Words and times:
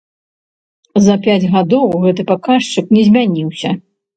За 1.07 1.17
пяць 1.27 1.49
гадоў 1.57 1.85
гэты 2.07 2.27
паказчык 2.35 2.85
не 2.99 3.07
змяніўся. 3.11 3.69